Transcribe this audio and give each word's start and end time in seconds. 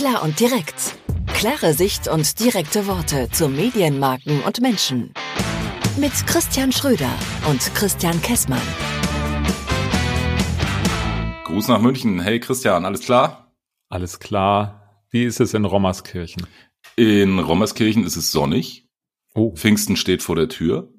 Klar 0.00 0.22
und 0.22 0.40
direkt. 0.40 0.96
Klare 1.26 1.74
Sicht 1.74 2.08
und 2.08 2.40
direkte 2.40 2.86
Worte 2.86 3.28
zu 3.32 3.50
Medienmarken 3.50 4.40
und 4.44 4.62
Menschen. 4.62 5.12
Mit 5.98 6.12
Christian 6.26 6.72
Schröder 6.72 7.10
und 7.50 7.60
Christian 7.74 8.18
Kessmann. 8.22 8.62
Gruß 11.44 11.68
nach 11.68 11.82
München. 11.82 12.18
Hey 12.18 12.40
Christian, 12.40 12.86
alles 12.86 13.02
klar? 13.02 13.54
Alles 13.90 14.18
klar. 14.18 15.04
Wie 15.10 15.26
ist 15.26 15.38
es 15.38 15.52
in 15.52 15.66
Rommerskirchen? 15.66 16.46
In 16.96 17.38
Rommerskirchen 17.38 18.04
ist 18.04 18.16
es 18.16 18.32
sonnig. 18.32 18.88
Oh. 19.34 19.54
Pfingsten 19.54 19.96
steht 19.96 20.22
vor 20.22 20.34
der 20.34 20.48
Tür. 20.48 20.94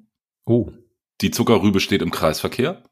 Oh. 0.46 0.70
Die 1.22 1.32
Zuckerrübe 1.32 1.80
steht 1.80 2.02
im 2.02 2.12
Kreisverkehr. 2.12 2.84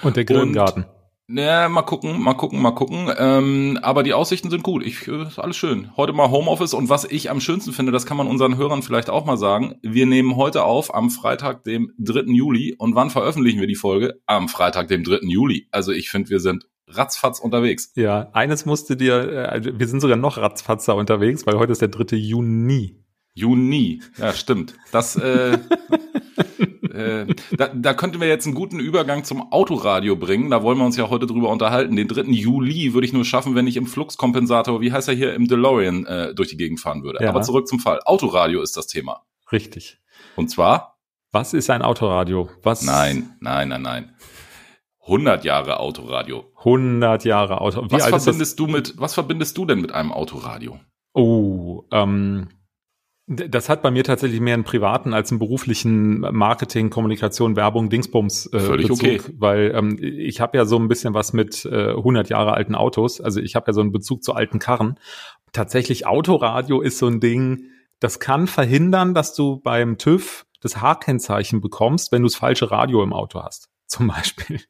Und 0.00 0.16
der 0.16 0.24
Grillengarten. 0.24 0.86
Ja, 1.30 1.68
mal 1.68 1.82
gucken, 1.82 2.22
mal 2.22 2.32
gucken, 2.32 2.62
mal 2.62 2.70
gucken. 2.70 3.12
Ähm, 3.18 3.78
aber 3.82 4.02
die 4.02 4.14
Aussichten 4.14 4.48
sind 4.48 4.62
gut. 4.62 4.82
Ich, 4.82 5.06
äh, 5.08 5.24
ist 5.24 5.38
alles 5.38 5.58
schön. 5.58 5.94
Heute 5.94 6.14
mal 6.14 6.30
Homeoffice 6.30 6.72
und 6.72 6.88
was 6.88 7.04
ich 7.04 7.30
am 7.30 7.40
schönsten 7.40 7.74
finde, 7.74 7.92
das 7.92 8.06
kann 8.06 8.16
man 8.16 8.26
unseren 8.26 8.56
Hörern 8.56 8.82
vielleicht 8.82 9.10
auch 9.10 9.26
mal 9.26 9.36
sagen. 9.36 9.74
Wir 9.82 10.06
nehmen 10.06 10.36
heute 10.36 10.64
auf 10.64 10.94
am 10.94 11.10
Freitag, 11.10 11.64
dem 11.64 11.92
3. 11.98 12.32
Juli. 12.32 12.74
Und 12.78 12.94
wann 12.94 13.10
veröffentlichen 13.10 13.60
wir 13.60 13.66
die 13.66 13.74
Folge? 13.74 14.22
Am 14.24 14.48
Freitag, 14.48 14.88
dem 14.88 15.04
3. 15.04 15.18
Juli. 15.24 15.68
Also 15.70 15.92
ich 15.92 16.08
finde, 16.08 16.30
wir 16.30 16.40
sind 16.40 16.66
ratzfatz 16.86 17.40
unterwegs. 17.40 17.92
Ja, 17.94 18.30
eines 18.32 18.64
musste 18.64 18.96
dir, 18.96 19.52
äh, 19.52 19.78
wir 19.78 19.86
sind 19.86 20.00
sogar 20.00 20.16
noch 20.16 20.38
ratzfatzer 20.38 20.96
unterwegs, 20.96 21.46
weil 21.46 21.58
heute 21.58 21.72
ist 21.72 21.82
der 21.82 21.88
3. 21.88 22.16
Juni. 22.16 23.04
Juni, 23.34 24.02
ja, 24.16 24.32
stimmt. 24.32 24.74
Das, 24.92 25.14
äh, 25.16 25.58
äh, 26.98 27.26
da, 27.56 27.68
da 27.68 27.94
könnten 27.94 28.20
wir 28.20 28.28
jetzt 28.28 28.46
einen 28.46 28.54
guten 28.54 28.80
Übergang 28.80 29.24
zum 29.24 29.52
Autoradio 29.52 30.16
bringen. 30.16 30.50
Da 30.50 30.62
wollen 30.62 30.78
wir 30.78 30.84
uns 30.84 30.96
ja 30.96 31.08
heute 31.08 31.26
drüber 31.26 31.48
unterhalten. 31.50 31.96
Den 31.96 32.08
3. 32.08 32.22
Juli 32.22 32.94
würde 32.94 33.06
ich 33.06 33.12
nur 33.12 33.24
schaffen, 33.24 33.54
wenn 33.54 33.66
ich 33.66 33.76
im 33.76 33.86
Fluxkompensator, 33.86 34.80
wie 34.80 34.92
heißt 34.92 35.08
er 35.08 35.14
hier, 35.14 35.34
im 35.34 35.48
DeLorean 35.48 36.06
äh, 36.06 36.34
durch 36.34 36.48
die 36.48 36.56
Gegend 36.56 36.80
fahren 36.80 37.02
würde. 37.02 37.22
Ja. 37.22 37.30
Aber 37.30 37.42
zurück 37.42 37.68
zum 37.68 37.78
Fall. 37.78 38.00
Autoradio 38.04 38.62
ist 38.62 38.76
das 38.76 38.86
Thema. 38.86 39.22
Richtig. 39.52 39.98
Und 40.36 40.48
zwar? 40.48 40.98
Was 41.30 41.54
ist 41.54 41.70
ein 41.70 41.82
Autoradio? 41.82 42.48
Was? 42.62 42.82
Nein, 42.82 43.36
nein, 43.40 43.68
nein, 43.68 43.82
nein. 43.82 44.12
100 45.02 45.44
Jahre 45.44 45.80
Autoradio. 45.80 46.44
100 46.58 47.24
Jahre 47.24 47.60
Auto. 47.60 47.84
Wie 47.84 47.92
was 47.92 48.06
verbindest 48.06 48.58
du 48.58 48.66
mit, 48.66 48.94
was 48.98 49.14
verbindest 49.14 49.56
du 49.56 49.64
denn 49.64 49.80
mit 49.80 49.92
einem 49.92 50.12
Autoradio? 50.12 50.78
Oh, 51.14 51.84
ähm, 51.90 52.48
das 53.28 53.68
hat 53.68 53.82
bei 53.82 53.90
mir 53.90 54.04
tatsächlich 54.04 54.40
mehr 54.40 54.54
einen 54.54 54.64
privaten 54.64 55.12
als 55.12 55.30
einen 55.30 55.38
beruflichen 55.38 56.20
Marketing, 56.20 56.88
Kommunikation, 56.88 57.56
Werbung, 57.56 57.90
Dingsbums 57.90 58.46
äh, 58.52 58.58
Völlig 58.58 58.88
Bezug, 58.88 59.04
okay. 59.04 59.20
weil 59.36 59.72
ähm, 59.74 59.98
ich 60.00 60.40
habe 60.40 60.56
ja 60.56 60.64
so 60.64 60.78
ein 60.78 60.88
bisschen 60.88 61.12
was 61.12 61.34
mit 61.34 61.66
äh, 61.66 61.90
100 61.90 62.30
Jahre 62.30 62.54
alten 62.54 62.74
Autos, 62.74 63.20
also 63.20 63.40
ich 63.40 63.54
habe 63.54 63.66
ja 63.68 63.72
so 63.74 63.82
einen 63.82 63.92
Bezug 63.92 64.24
zu 64.24 64.34
alten 64.34 64.58
Karren. 64.58 64.98
Tatsächlich 65.52 66.06
Autoradio 66.06 66.80
ist 66.80 66.98
so 66.98 67.06
ein 67.06 67.20
Ding, 67.20 67.64
das 68.00 68.18
kann 68.18 68.46
verhindern, 68.46 69.12
dass 69.12 69.34
du 69.34 69.60
beim 69.60 69.98
TÜV 69.98 70.46
das 70.60 70.80
H-Kennzeichen 70.80 71.60
bekommst, 71.60 72.12
wenn 72.12 72.22
du 72.22 72.28
das 72.28 72.36
falsche 72.36 72.70
Radio 72.70 73.02
im 73.02 73.12
Auto 73.12 73.42
hast, 73.42 73.68
zum 73.86 74.08
Beispiel. 74.08 74.60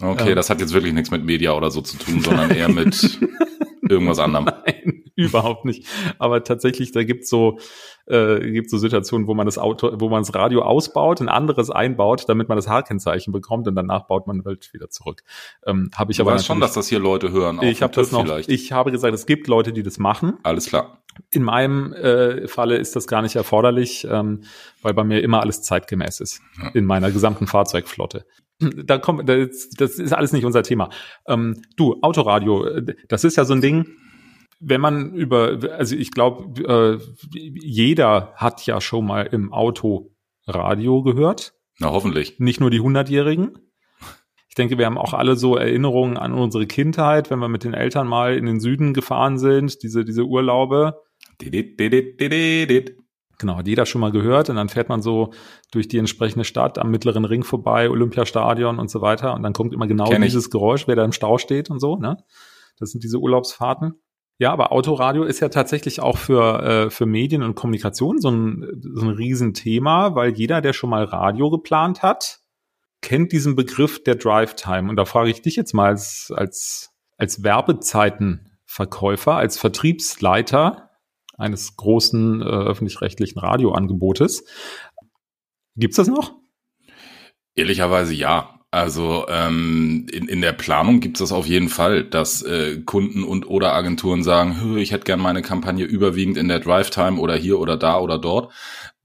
Okay, 0.00 0.30
Ähm. 0.30 0.36
das 0.36 0.48
hat 0.48 0.60
jetzt 0.60 0.72
wirklich 0.72 0.94
nichts 0.94 1.10
mit 1.10 1.24
Media 1.24 1.52
oder 1.52 1.70
so 1.70 1.82
zu 1.82 1.98
tun, 1.98 2.22
sondern 2.22 2.50
eher 2.52 2.70
mit 2.70 3.20
irgendwas 3.88 4.18
anderem. 4.18 4.46
Nein, 4.46 4.97
überhaupt 5.26 5.64
nicht. 5.64 5.86
Aber 6.18 6.44
tatsächlich, 6.44 6.92
da 6.92 7.02
gibt's 7.02 7.28
so, 7.28 7.58
äh, 8.06 8.38
gibt's 8.52 8.70
so 8.70 8.78
Situationen, 8.78 9.26
wo 9.26 9.34
man 9.34 9.46
das 9.46 9.58
Auto, 9.58 9.90
wo 9.98 10.08
man 10.08 10.22
das 10.22 10.34
Radio 10.34 10.62
ausbaut, 10.62 11.20
ein 11.20 11.28
anderes 11.28 11.70
einbaut, 11.70 12.24
damit 12.28 12.48
man 12.48 12.56
das 12.56 12.68
H-Kennzeichen 12.68 13.32
bekommt 13.32 13.66
und 13.68 13.74
danach 13.74 14.06
baut 14.06 14.26
man 14.26 14.44
halt 14.44 14.72
wieder 14.72 14.88
zurück. 14.90 15.22
Ähm, 15.66 15.90
habe 15.94 16.12
ich 16.12 16.18
Ich 16.18 16.20
aber 16.20 16.32
weiß 16.34 16.46
schon, 16.46 16.60
dass 16.60 16.72
das 16.72 16.88
hier 16.88 17.00
Leute 17.00 17.32
hören. 17.32 17.60
ich 17.62 17.82
habe 17.82 17.92
das 17.94 18.12
noch. 18.12 18.22
Vielleicht. 18.24 18.48
Ich 18.48 18.72
habe 18.72 18.92
gesagt, 18.92 19.12
es 19.14 19.26
gibt 19.26 19.48
Leute, 19.48 19.72
die 19.72 19.82
das 19.82 19.98
machen. 19.98 20.34
Alles 20.44 20.66
klar. 20.66 21.02
In 21.30 21.42
meinem 21.42 21.92
äh, 21.94 22.46
Falle 22.46 22.76
ist 22.76 22.94
das 22.94 23.08
gar 23.08 23.22
nicht 23.22 23.34
erforderlich, 23.34 24.06
ähm, 24.08 24.42
weil 24.82 24.94
bei 24.94 25.02
mir 25.02 25.20
immer 25.22 25.40
alles 25.40 25.62
zeitgemäß 25.62 26.20
ist 26.20 26.40
Ja. 26.62 26.68
in 26.74 26.84
meiner 26.84 27.10
gesamten 27.10 27.48
Fahrzeugflotte. 27.48 28.24
Da 28.60 28.98
kommt, 28.98 29.28
das, 29.28 29.70
das 29.70 29.98
ist 29.98 30.12
alles 30.12 30.32
nicht 30.32 30.44
unser 30.44 30.62
Thema. 30.62 30.90
Ähm, 31.26 31.62
du, 31.76 31.98
Autoradio, 32.02 32.66
das 33.08 33.24
ist 33.24 33.36
ja 33.36 33.44
so 33.44 33.54
ein 33.54 33.60
Ding, 33.60 33.86
wenn 34.60 34.80
man 34.80 35.12
über, 35.14 35.58
also 35.76 35.94
ich 35.94 36.10
glaube, 36.10 36.62
äh, 36.64 36.98
jeder 37.32 38.32
hat 38.34 38.66
ja 38.66 38.80
schon 38.80 39.06
mal 39.06 39.22
im 39.22 39.52
Auto 39.52 40.14
Radio 40.46 41.02
gehört, 41.02 41.54
Na, 41.78 41.90
hoffentlich. 41.90 42.38
nicht 42.38 42.60
nur 42.60 42.70
die 42.70 42.80
Hundertjährigen. 42.80 43.58
Ich 44.48 44.54
denke, 44.54 44.78
wir 44.78 44.86
haben 44.86 44.98
auch 44.98 45.14
alle 45.14 45.36
so 45.36 45.56
Erinnerungen 45.56 46.16
an 46.16 46.32
unsere 46.32 46.66
Kindheit, 46.66 47.30
wenn 47.30 47.38
wir 47.38 47.48
mit 47.48 47.62
den 47.62 47.74
Eltern 47.74 48.08
mal 48.08 48.36
in 48.36 48.46
den 48.46 48.58
Süden 48.58 48.92
gefahren 48.94 49.38
sind, 49.38 49.82
diese, 49.82 50.04
diese 50.04 50.24
Urlaube. 50.24 51.00
Didit, 51.40 51.78
didit, 51.78 52.20
didit. 52.20 52.96
Genau, 53.38 53.56
hat 53.56 53.68
jeder 53.68 53.86
schon 53.86 54.00
mal 54.00 54.10
gehört 54.10 54.50
und 54.50 54.56
dann 54.56 54.68
fährt 54.68 54.88
man 54.88 55.00
so 55.00 55.32
durch 55.70 55.86
die 55.86 55.98
entsprechende 55.98 56.44
Stadt 56.44 56.76
am 56.76 56.90
mittleren 56.90 57.24
Ring 57.24 57.44
vorbei, 57.44 57.88
Olympiastadion 57.88 58.80
und 58.80 58.90
so 58.90 59.00
weiter 59.00 59.34
und 59.34 59.44
dann 59.44 59.52
kommt 59.52 59.72
immer 59.72 59.86
genau 59.86 60.10
Kenn 60.10 60.22
ich. 60.24 60.30
dieses 60.30 60.50
Geräusch, 60.50 60.88
wer 60.88 60.96
da 60.96 61.04
im 61.04 61.12
Stau 61.12 61.38
steht 61.38 61.70
und 61.70 61.78
so, 61.78 61.96
ne? 61.96 62.16
Das 62.80 62.90
sind 62.90 63.04
diese 63.04 63.18
Urlaubsfahrten. 63.18 63.94
Ja, 64.40 64.52
aber 64.52 64.70
Autoradio 64.70 65.24
ist 65.24 65.40
ja 65.40 65.48
tatsächlich 65.48 66.00
auch 66.00 66.16
für, 66.16 66.62
äh, 66.62 66.90
für 66.90 67.06
Medien 67.06 67.42
und 67.42 67.56
Kommunikation 67.56 68.20
so 68.20 68.30
ein, 68.30 68.80
so 68.94 69.02
ein 69.06 69.10
Riesenthema, 69.10 70.14
weil 70.14 70.32
jeder, 70.32 70.60
der 70.60 70.72
schon 70.72 70.90
mal 70.90 71.02
Radio 71.04 71.50
geplant 71.50 72.02
hat, 72.02 72.40
kennt 73.02 73.32
diesen 73.32 73.56
Begriff 73.56 74.02
der 74.02 74.14
Drive 74.14 74.54
Time. 74.54 74.88
Und 74.88 74.96
da 74.96 75.04
frage 75.04 75.30
ich 75.30 75.42
dich 75.42 75.56
jetzt 75.56 75.74
mal 75.74 75.88
als, 75.88 76.32
als, 76.34 76.92
als 77.16 77.42
Werbezeitenverkäufer, 77.42 79.34
als 79.34 79.58
Vertriebsleiter 79.58 80.90
eines 81.36 81.76
großen 81.76 82.40
äh, 82.40 82.44
öffentlich-rechtlichen 82.44 83.40
Radioangebotes. 83.40 84.44
Gibt's 85.74 85.96
das 85.96 86.08
noch? 86.08 86.34
Ehrlicherweise 87.56 88.14
ja. 88.14 88.57
Also 88.70 89.24
ähm, 89.28 90.06
in, 90.12 90.28
in 90.28 90.42
der 90.42 90.52
Planung 90.52 91.00
gibt 91.00 91.16
es 91.16 91.20
das 91.20 91.32
auf 91.32 91.46
jeden 91.46 91.70
Fall, 91.70 92.04
dass 92.04 92.42
äh, 92.42 92.82
Kunden 92.84 93.24
und 93.24 93.48
oder 93.48 93.72
Agenturen 93.72 94.22
sagen, 94.22 94.60
"Hö, 94.60 94.78
ich 94.78 94.92
hätte 94.92 95.04
gern 95.04 95.20
meine 95.20 95.40
Kampagne 95.40 95.86
überwiegend 95.86 96.36
in 96.36 96.48
der 96.48 96.60
Drive-Time 96.60 97.18
oder 97.18 97.34
hier 97.34 97.58
oder 97.60 97.78
da 97.78 97.98
oder 97.98 98.18
dort. 98.18 98.52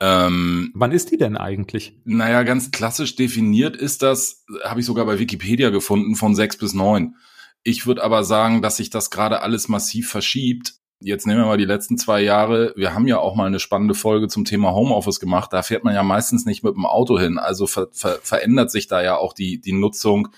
Ähm, 0.01 0.71
Wann 0.73 0.91
ist 0.91 1.11
die 1.11 1.17
denn 1.17 1.37
eigentlich? 1.37 1.97
Naja, 2.03 2.43
ganz 2.43 2.71
klassisch 2.71 3.15
definiert 3.15 3.77
ist 3.77 4.01
das, 4.01 4.43
habe 4.65 4.81
ich 4.81 4.85
sogar 4.85 5.05
bei 5.05 5.17
Wikipedia 5.17 5.69
gefunden, 5.69 6.15
von 6.15 6.35
sechs 6.35 6.57
bis 6.57 6.73
neun. 6.73 7.15
Ich 7.63 7.87
würde 7.87 8.03
aber 8.03 8.25
sagen, 8.25 8.61
dass 8.61 8.75
sich 8.75 8.89
das 8.89 9.11
gerade 9.11 9.41
alles 9.41 9.69
massiv 9.69 10.09
verschiebt. 10.09 10.73
Jetzt 11.03 11.27
nehmen 11.27 11.41
wir 11.41 11.47
mal 11.47 11.57
die 11.57 11.65
letzten 11.65 11.97
zwei 11.97 12.21
Jahre. 12.21 12.73
Wir 12.75 12.93
haben 12.93 13.07
ja 13.07 13.19
auch 13.19 13.35
mal 13.35 13.45
eine 13.45 13.59
spannende 13.59 13.93
Folge 13.93 14.27
zum 14.29 14.45
Thema 14.45 14.73
Homeoffice 14.73 15.19
gemacht. 15.19 15.51
Da 15.51 15.61
fährt 15.61 15.83
man 15.83 15.93
ja 15.93 16.03
meistens 16.03 16.45
nicht 16.45 16.63
mit 16.63 16.75
dem 16.75 16.85
Auto 16.85 17.19
hin. 17.19 17.37
Also 17.37 17.67
ver 17.67 17.87
ver 17.91 18.19
verändert 18.23 18.71
sich 18.71 18.87
da 18.87 19.03
ja 19.03 19.17
auch 19.17 19.33
die, 19.33 19.59
die 19.59 19.73
Nutzung 19.73 20.29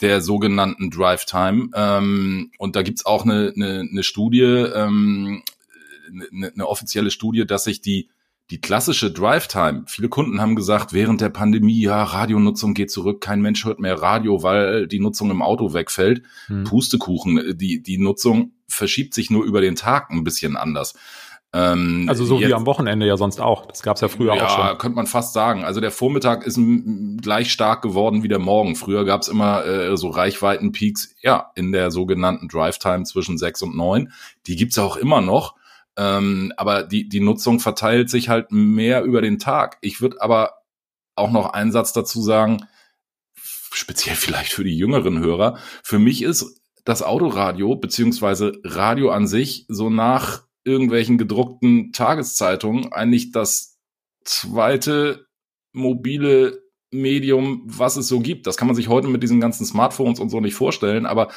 der 0.00 0.20
sogenannten 0.20 0.90
Drive 0.90 1.24
Time. 1.24 1.70
Ähm, 1.74 2.50
und 2.58 2.76
da 2.76 2.82
gibt's 2.82 3.06
auch 3.06 3.24
eine, 3.24 3.52
eine, 3.54 3.86
eine 3.90 4.02
Studie, 4.02 4.42
ähm, 4.42 5.42
eine, 6.32 6.52
eine 6.52 6.68
offizielle 6.68 7.10
Studie, 7.10 7.46
dass 7.46 7.64
sich 7.64 7.80
die, 7.80 8.10
die 8.50 8.60
klassische 8.60 9.10
Drive 9.10 9.48
Time, 9.48 9.84
viele 9.86 10.08
Kunden 10.08 10.40
haben 10.40 10.54
gesagt, 10.54 10.92
während 10.92 11.20
der 11.20 11.30
Pandemie, 11.30 11.80
ja, 11.80 12.04
Radionutzung 12.04 12.74
geht 12.74 12.90
zurück, 12.90 13.20
kein 13.20 13.40
Mensch 13.40 13.64
hört 13.64 13.80
mehr 13.80 14.00
Radio, 14.00 14.42
weil 14.42 14.86
die 14.86 15.00
Nutzung 15.00 15.30
im 15.30 15.42
Auto 15.42 15.72
wegfällt. 15.72 16.22
Hm. 16.46 16.64
Pustekuchen, 16.64 17.56
die, 17.58 17.82
die 17.82 17.98
Nutzung 17.98 18.52
verschiebt 18.76 19.14
sich 19.14 19.30
nur 19.30 19.44
über 19.44 19.60
den 19.60 19.74
Tag 19.76 20.10
ein 20.10 20.22
bisschen 20.24 20.56
anders. 20.56 20.94
Ähm, 21.52 22.06
Also 22.08 22.24
so 22.24 22.38
jetzt- 22.38 22.48
wie 22.48 22.54
am 22.54 22.66
Wochenende 22.66 23.06
ja 23.06 23.16
sonst 23.16 23.40
auch. 23.40 23.66
Das 23.66 23.82
gab's 23.82 24.00
ja 24.00 24.08
früher 24.08 24.34
ja, 24.34 24.46
auch 24.46 24.50
schon. 24.68 24.78
könnte 24.78 24.96
man 24.96 25.06
fast 25.06 25.32
sagen. 25.32 25.64
Also 25.64 25.80
der 25.80 25.90
Vormittag 25.92 26.44
ist 26.44 26.58
gleich 27.22 27.50
stark 27.52 27.82
geworden 27.82 28.22
wie 28.22 28.28
der 28.28 28.40
Morgen. 28.40 28.76
Früher 28.76 29.04
gab's 29.04 29.28
immer 29.28 29.64
äh, 29.64 29.96
so 29.96 30.08
Reichweitenpeaks, 30.08 31.14
ja, 31.22 31.50
in 31.54 31.72
der 31.72 31.90
sogenannten 31.90 32.48
Drive-Time 32.48 33.04
zwischen 33.04 33.38
sechs 33.38 33.62
und 33.62 33.76
neun. 33.76 34.12
Die 34.46 34.56
gibt's 34.56 34.78
auch 34.78 34.96
immer 34.96 35.20
noch. 35.20 35.54
Ähm, 35.96 36.52
aber 36.58 36.82
die, 36.82 37.08
die 37.08 37.20
Nutzung 37.20 37.58
verteilt 37.58 38.10
sich 38.10 38.28
halt 38.28 38.52
mehr 38.52 39.02
über 39.04 39.22
den 39.22 39.38
Tag. 39.38 39.78
Ich 39.80 40.02
würde 40.02 40.20
aber 40.20 40.52
auch 41.14 41.30
noch 41.30 41.50
einen 41.54 41.72
Satz 41.72 41.94
dazu 41.94 42.20
sagen, 42.20 42.66
speziell 43.72 44.16
vielleicht 44.16 44.52
für 44.52 44.64
die 44.64 44.76
jüngeren 44.76 45.20
Hörer. 45.20 45.58
Für 45.82 45.98
mich 45.98 46.22
ist 46.22 46.60
das 46.86 47.02
Autoradio 47.02 47.74
beziehungsweise 47.74 48.52
Radio 48.64 49.10
an 49.10 49.26
sich 49.26 49.66
so 49.68 49.90
nach 49.90 50.44
irgendwelchen 50.64 51.18
gedruckten 51.18 51.92
Tageszeitungen 51.92 52.92
eigentlich 52.92 53.32
das 53.32 53.78
zweite 54.24 55.26
mobile 55.72 56.62
Medium, 56.92 57.62
was 57.66 57.96
es 57.96 58.06
so 58.06 58.20
gibt. 58.20 58.46
Das 58.46 58.56
kann 58.56 58.68
man 58.68 58.76
sich 58.76 58.88
heute 58.88 59.08
mit 59.08 59.22
diesen 59.22 59.40
ganzen 59.40 59.66
Smartphones 59.66 60.20
und 60.20 60.30
so 60.30 60.40
nicht 60.40 60.54
vorstellen. 60.54 61.06
Aber 61.06 61.28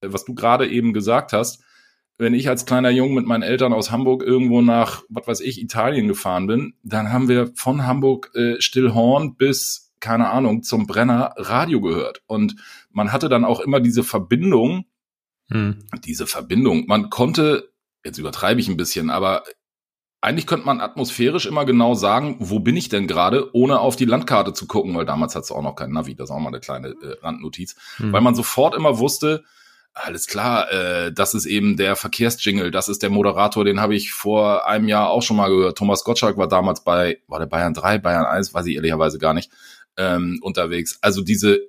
äh, 0.00 0.08
was 0.10 0.24
du 0.24 0.34
gerade 0.34 0.66
eben 0.66 0.94
gesagt 0.94 1.32
hast, 1.34 1.62
wenn 2.16 2.34
ich 2.34 2.48
als 2.48 2.66
kleiner 2.66 2.90
Junge 2.90 3.14
mit 3.14 3.26
meinen 3.26 3.42
Eltern 3.42 3.74
aus 3.74 3.90
Hamburg 3.90 4.22
irgendwo 4.22 4.62
nach, 4.62 5.04
was 5.10 5.26
weiß 5.28 5.40
ich, 5.40 5.60
Italien 5.60 6.08
gefahren 6.08 6.46
bin, 6.46 6.74
dann 6.82 7.12
haben 7.12 7.28
wir 7.28 7.52
von 7.54 7.86
Hamburg 7.86 8.30
äh, 8.34 8.60
Stillhorn 8.60 9.36
bis, 9.36 9.87
keine 10.00 10.30
Ahnung, 10.30 10.62
zum 10.62 10.86
Brenner 10.86 11.34
Radio 11.36 11.80
gehört. 11.80 12.22
Und 12.26 12.56
man 12.90 13.12
hatte 13.12 13.28
dann 13.28 13.44
auch 13.44 13.60
immer 13.60 13.80
diese 13.80 14.04
Verbindung, 14.04 14.84
Hm. 15.50 15.84
diese 16.04 16.26
Verbindung. 16.26 16.86
Man 16.86 17.08
konnte 17.08 17.70
jetzt 18.04 18.18
übertreibe 18.18 18.60
ich 18.60 18.68
ein 18.68 18.76
bisschen, 18.76 19.10
aber 19.10 19.44
eigentlich 20.20 20.46
könnte 20.46 20.66
man 20.66 20.80
atmosphärisch 20.80 21.46
immer 21.46 21.64
genau 21.64 21.94
sagen, 21.94 22.36
wo 22.40 22.58
bin 22.58 22.76
ich 22.76 22.88
denn 22.88 23.06
gerade, 23.06 23.54
ohne 23.54 23.78
auf 23.78 23.94
die 23.94 24.04
Landkarte 24.04 24.52
zu 24.52 24.66
gucken, 24.66 24.96
weil 24.96 25.06
damals 25.06 25.36
hat 25.36 25.44
es 25.44 25.52
auch 25.52 25.62
noch 25.62 25.76
kein 25.76 25.92
Navi, 25.92 26.16
das 26.16 26.28
ist 26.28 26.34
auch 26.34 26.40
mal 26.40 26.48
eine 26.48 26.60
kleine 26.60 26.88
äh, 26.88 27.16
Randnotiz, 27.22 27.76
mhm. 27.98 28.12
weil 28.12 28.20
man 28.20 28.34
sofort 28.34 28.74
immer 28.74 28.98
wusste, 28.98 29.44
alles 29.94 30.26
klar, 30.26 30.70
äh, 30.72 31.12
das 31.12 31.34
ist 31.34 31.46
eben 31.46 31.76
der 31.76 31.96
Verkehrsjingle, 31.96 32.70
das 32.70 32.88
ist 32.88 33.02
der 33.02 33.10
Moderator, 33.10 33.64
den 33.64 33.80
habe 33.80 33.94
ich 33.94 34.12
vor 34.12 34.66
einem 34.66 34.88
Jahr 34.88 35.10
auch 35.10 35.22
schon 35.22 35.36
mal 35.36 35.48
gehört. 35.48 35.78
Thomas 35.78 36.04
Gottschalk 36.04 36.36
war 36.36 36.48
damals 36.48 36.82
bei, 36.82 37.20
war 37.26 37.38
der 37.38 37.46
Bayern 37.46 37.74
3, 37.74 37.98
Bayern 37.98 38.24
1, 38.24 38.54
weiß 38.54 38.66
ich 38.66 38.76
ehrlicherweise 38.76 39.18
gar 39.18 39.34
nicht, 39.34 39.50
ähm, 39.98 40.38
unterwegs. 40.42 40.98
Also 41.02 41.22
diese, 41.22 41.60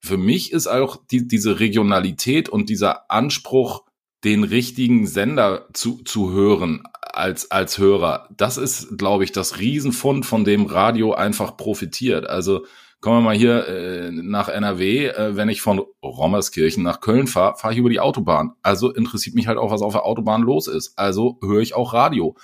für 0.00 0.16
mich 0.16 0.52
ist 0.52 0.68
auch 0.68 0.98
die, 1.10 1.26
diese 1.26 1.58
Regionalität 1.58 2.48
und 2.48 2.68
dieser 2.68 3.10
Anspruch, 3.10 3.84
den 4.22 4.44
richtigen 4.44 5.06
Sender 5.06 5.66
zu, 5.72 6.02
zu 6.04 6.30
hören 6.32 6.82
als, 7.00 7.50
als 7.50 7.78
Hörer, 7.78 8.28
das 8.36 8.58
ist, 8.58 8.98
glaube 8.98 9.24
ich, 9.24 9.32
das 9.32 9.58
Riesenfund, 9.58 10.26
von 10.26 10.44
dem 10.44 10.66
Radio 10.66 11.14
einfach 11.14 11.56
profitiert. 11.56 12.26
Also 12.26 12.66
kommen 13.00 13.18
wir 13.18 13.22
mal 13.22 13.36
hier 13.36 13.66
äh, 13.66 14.10
nach 14.12 14.48
NRW, 14.48 15.06
äh, 15.06 15.36
wenn 15.36 15.48
ich 15.48 15.62
von 15.62 15.82
Rommerskirchen 16.02 16.82
nach 16.82 17.00
Köln 17.00 17.26
fahre, 17.26 17.56
fahre 17.56 17.72
ich 17.72 17.78
über 17.78 17.88
die 17.88 18.00
Autobahn. 18.00 18.52
Also 18.62 18.92
interessiert 18.92 19.34
mich 19.34 19.46
halt 19.46 19.58
auch, 19.58 19.70
was 19.70 19.82
auf 19.82 19.94
der 19.94 20.04
Autobahn 20.04 20.42
los 20.42 20.66
ist. 20.68 20.98
Also 20.98 21.38
höre 21.42 21.60
ich 21.60 21.74
auch 21.74 21.94
Radio. 21.94 22.36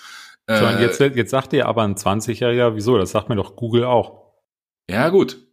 Äh, 0.49 0.81
jetzt, 0.81 1.01
jetzt 1.01 1.31
sagt 1.31 1.53
ihr 1.53 1.67
aber 1.67 1.83
ein 1.83 1.97
20-Jähriger, 1.97 2.75
wieso? 2.75 2.97
Das 2.97 3.11
sagt 3.11 3.29
mir 3.29 3.37
doch 3.37 3.57
Google 3.57 3.85
auch. 3.85 4.26
Ja, 4.91 5.09
gut. 5.09 5.47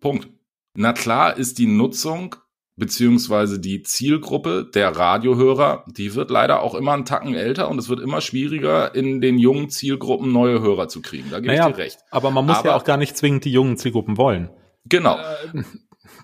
Punkt. 0.00 0.28
Na 0.74 0.92
klar 0.92 1.36
ist 1.36 1.58
die 1.58 1.66
Nutzung 1.66 2.36
beziehungsweise 2.78 3.58
die 3.58 3.82
Zielgruppe 3.82 4.70
der 4.72 4.96
Radiohörer, 4.96 5.84
die 5.88 6.14
wird 6.14 6.30
leider 6.30 6.62
auch 6.62 6.74
immer 6.74 6.92
einen 6.92 7.04
Tacken 7.04 7.34
älter 7.34 7.68
und 7.68 7.78
es 7.78 7.88
wird 7.88 8.00
immer 8.00 8.20
schwieriger, 8.20 8.94
in 8.94 9.20
den 9.20 9.36
jungen 9.36 9.68
Zielgruppen 9.68 10.32
neue 10.32 10.60
Hörer 10.60 10.88
zu 10.88 11.02
kriegen. 11.02 11.30
Da 11.30 11.40
gebe 11.40 11.52
naja, 11.52 11.68
ich 11.68 11.74
dir 11.74 11.82
recht. 11.82 11.98
Aber 12.10 12.30
man 12.30 12.46
muss 12.46 12.58
aber, 12.58 12.68
ja 12.70 12.76
auch 12.76 12.84
gar 12.84 12.96
nicht 12.96 13.16
zwingend 13.16 13.44
die 13.44 13.52
jungen 13.52 13.76
Zielgruppen 13.76 14.16
wollen. 14.16 14.50
Genau. 14.84 15.18
Äh, 15.18 15.62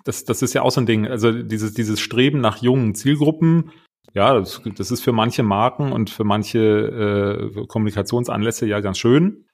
das, 0.05 0.25
das 0.25 0.43
ist 0.43 0.55
ja 0.55 0.62
auch 0.62 0.70
so 0.70 0.81
ein 0.81 0.87
Ding. 0.87 1.08
Also 1.08 1.32
dieses, 1.32 1.75
dieses 1.75 2.00
Streben 2.00 2.41
nach 2.41 2.62
jungen 2.62 2.94
Zielgruppen, 2.94 3.73
ja, 4.14 4.38
das, 4.38 4.62
das 4.76 4.93
ist 4.93 5.02
für 5.02 5.12
manche 5.12 5.43
Marken 5.43 5.91
und 5.91 6.08
für 6.08 6.25
manche 6.25 7.50
äh, 7.56 7.67
Kommunikationsanlässe 7.67 8.67
ja 8.67 8.81
ganz 8.81 8.99
schön. 8.99 9.46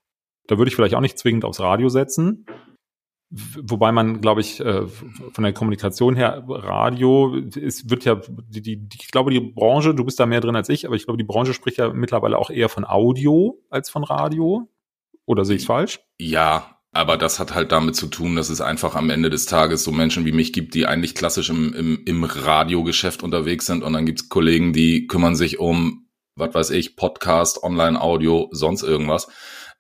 Da 0.46 0.58
würde 0.58 0.68
ich 0.68 0.76
vielleicht 0.76 0.94
auch 0.94 1.00
nicht 1.00 1.18
zwingend 1.18 1.46
aufs 1.46 1.60
Radio 1.60 1.88
setzen. 1.88 2.44
Wobei 3.30 3.92
man, 3.92 4.20
glaube 4.20 4.40
ich, 4.40 4.58
äh, 4.58 4.88
von 4.88 5.44
der 5.44 5.52
Kommunikation 5.52 6.16
her, 6.16 6.42
Radio, 6.48 7.36
es 7.36 7.88
wird 7.88 8.04
ja, 8.04 8.20
die, 8.48 8.60
die, 8.60 8.88
ich 8.92 9.12
glaube, 9.12 9.30
die 9.30 9.38
Branche, 9.38 9.94
du 9.94 10.04
bist 10.04 10.18
da 10.18 10.26
mehr 10.26 10.40
drin 10.40 10.56
als 10.56 10.68
ich, 10.68 10.84
aber 10.84 10.96
ich 10.96 11.04
glaube, 11.04 11.18
die 11.18 11.24
Branche 11.24 11.54
spricht 11.54 11.78
ja 11.78 11.92
mittlerweile 11.92 12.36
auch 12.38 12.50
eher 12.50 12.68
von 12.68 12.84
Audio 12.84 13.62
als 13.70 13.88
von 13.88 14.02
Radio. 14.02 14.68
Oder 15.26 15.44
sehe 15.44 15.54
ich 15.54 15.62
es 15.62 15.66
falsch? 15.66 16.00
Ja, 16.18 16.80
aber 16.92 17.16
das 17.16 17.38
hat 17.38 17.54
halt 17.54 17.70
damit 17.70 17.94
zu 17.94 18.08
tun, 18.08 18.34
dass 18.34 18.50
es 18.50 18.60
einfach 18.60 18.96
am 18.96 19.10
Ende 19.10 19.30
des 19.30 19.46
Tages 19.46 19.84
so 19.84 19.92
Menschen 19.92 20.24
wie 20.24 20.32
mich 20.32 20.52
gibt, 20.52 20.74
die 20.74 20.86
eigentlich 20.86 21.14
klassisch 21.14 21.50
im, 21.50 21.72
im, 21.72 22.02
im 22.04 22.24
Radiogeschäft 22.24 23.22
unterwegs 23.22 23.66
sind. 23.66 23.84
Und 23.84 23.92
dann 23.92 24.06
gibt's 24.06 24.28
Kollegen, 24.28 24.72
die 24.72 25.06
kümmern 25.06 25.36
sich 25.36 25.60
um, 25.60 26.08
was 26.34 26.52
weiß 26.52 26.70
ich, 26.70 26.96
Podcast, 26.96 27.62
Online-Audio, 27.62 28.48
sonst 28.50 28.82
irgendwas. 28.82 29.28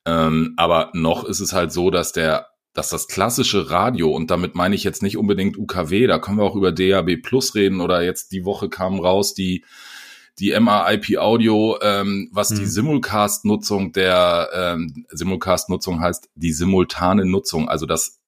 Ähm, 0.06 0.54
aber 0.56 0.90
noch 0.94 1.24
ist 1.24 1.40
es 1.40 1.52
halt 1.52 1.72
so, 1.72 1.90
dass 1.90 2.12
der 2.12 2.46
dass 2.72 2.90
das 2.90 3.08
klassische 3.08 3.70
Radio, 3.70 4.10
und 4.10 4.30
damit 4.30 4.54
meine 4.54 4.74
ich 4.74 4.84
jetzt 4.84 5.02
nicht 5.02 5.16
unbedingt 5.16 5.58
UKW, 5.58 6.06
da 6.06 6.18
können 6.18 6.38
wir 6.38 6.44
auch 6.44 6.56
über 6.56 6.72
DAB 6.72 7.16
Plus 7.22 7.54
reden 7.54 7.80
oder 7.80 8.02
jetzt 8.02 8.32
die 8.32 8.44
Woche 8.44 8.68
kam 8.68 9.00
raus 9.00 9.34
die, 9.34 9.64
die 10.38 10.58
MAIP 10.58 11.18
Audio, 11.18 11.78
ähm, 11.82 12.30
was 12.32 12.50
hm. 12.50 12.58
die 12.58 12.66
Simulcast-Nutzung 12.66 13.92
der 13.92 14.48
ähm, 14.54 15.06
Simulcast-Nutzung 15.10 16.00
heißt, 16.00 16.30
die 16.34 16.52
simultane 16.52 17.26
Nutzung, 17.26 17.68
also 17.68 17.86
das, 17.86 18.20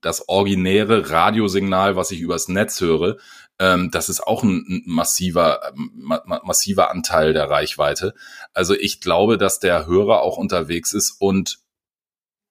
das 0.00 0.28
originäre 0.28 1.10
Radiosignal, 1.10 1.94
was 1.94 2.10
ich 2.10 2.20
übers 2.20 2.48
Netz 2.48 2.80
höre, 2.80 3.18
ähm, 3.58 3.90
das 3.92 4.08
ist 4.08 4.26
auch 4.26 4.42
ein, 4.42 4.64
ein 4.68 4.82
massiver, 4.86 5.72
ma 5.74 6.22
massiver 6.44 6.90
Anteil 6.90 7.32
der 7.32 7.50
Reichweite. 7.50 8.14
Also 8.54 8.74
ich 8.74 9.00
glaube, 9.00 9.38
dass 9.38 9.60
der 9.60 9.86
Hörer 9.86 10.22
auch 10.22 10.38
unterwegs 10.38 10.92
ist 10.92 11.16
und 11.20 11.58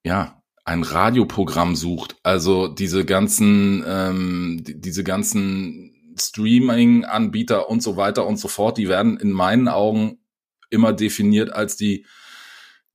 ja, 0.04 0.41
ein 0.72 0.84
Radioprogramm 0.84 1.76
sucht. 1.76 2.16
Also 2.24 2.68
diese 2.68 3.06
ganzen, 3.06 3.84
ähm, 3.86 4.64
die, 4.66 4.80
diese 4.80 5.04
ganzen 5.04 6.16
Streaming-Anbieter 6.18 7.70
und 7.70 7.84
so 7.84 7.98
weiter 7.98 8.26
und 8.26 8.38
so 8.38 8.48
fort, 8.48 8.78
die 8.78 8.88
werden 8.88 9.18
in 9.18 9.32
meinen 9.32 9.68
Augen 9.68 10.20
immer 10.70 10.94
definiert 10.94 11.52
als 11.52 11.76
die, 11.76 12.06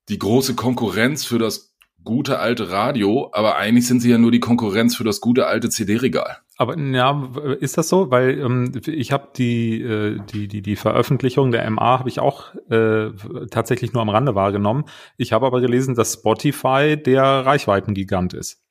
die 0.09 0.19
große 0.19 0.55
Konkurrenz 0.55 1.25
für 1.25 1.39
das 1.39 1.76
gute 2.07 2.39
alte 2.39 2.71
Radio, 2.71 3.29
aber 3.33 3.57
eigentlich 3.57 3.87
sind 3.87 4.01
sie 4.01 4.11
ja 4.11 4.17
nur 4.17 4.31
die 4.31 4.41
Konkurrenz 4.41 4.97
für 4.97 5.05
das 5.05 5.21
gute 5.21 5.47
alte 5.47 5.69
CD-Regal. 5.69 6.39
Aber 6.57 6.79
ja, 6.79 7.29
ist 7.61 7.77
das 7.77 7.91
so? 7.91 8.11
Weil 8.11 8.39
ähm, 8.39 8.73
ich 8.87 9.13
habe 9.13 9.29
die, 9.37 9.83
äh, 9.83 10.19
die, 10.33 10.49
die, 10.49 10.63
die 10.63 10.77
Veröffentlichung 10.77 11.51
der 11.51 11.71
MA 11.71 11.99
habe 11.99 12.09
ich 12.09 12.19
auch 12.19 12.55
äh, 12.71 13.11
tatsächlich 13.51 13.93
nur 13.93 14.01
am 14.01 14.09
Rande 14.09 14.35
wahrgenommen. 14.35 14.85
Ich 15.19 15.35
habe 15.35 15.45
aber 15.45 15.61
gelesen, 15.61 15.95
dass 15.95 16.15
Spotify 16.15 16.97
der 16.97 17.23
Reichweitengigant 17.23 18.33
ist. 18.33 18.63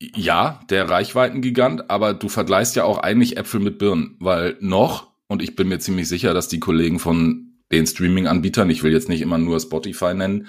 Ja, 0.00 0.60
der 0.70 0.90
Reichweitengigant, 0.90 1.90
aber 1.90 2.14
du 2.14 2.28
vergleichst 2.28 2.74
ja 2.74 2.84
auch 2.84 2.98
eigentlich 2.98 3.36
Äpfel 3.36 3.60
mit 3.60 3.78
Birnen, 3.78 4.16
weil 4.18 4.56
noch, 4.60 5.12
und 5.28 5.42
ich 5.42 5.54
bin 5.54 5.68
mir 5.68 5.78
ziemlich 5.78 6.08
sicher, 6.08 6.34
dass 6.34 6.48
die 6.48 6.60
Kollegen 6.60 6.98
von 6.98 7.48
den 7.70 7.86
Streaming-Anbietern, 7.86 8.70
ich 8.70 8.82
will 8.82 8.92
jetzt 8.92 9.08
nicht 9.08 9.20
immer 9.20 9.38
nur 9.38 9.60
Spotify 9.60 10.14
nennen, 10.14 10.46